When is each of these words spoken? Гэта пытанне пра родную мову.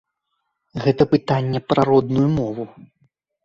Гэта 0.85 1.03
пытанне 1.13 1.59
пра 1.69 1.87
родную 1.93 2.27
мову. 2.37 2.69